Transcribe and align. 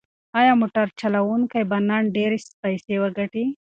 ایا 0.39 0.53
موټر 0.61 0.85
چلونکی 0.99 1.61
به 1.69 1.77
نن 1.87 2.03
ډېرې 2.15 2.37
پیسې 2.61 2.95
وګټي؟ 3.01 3.45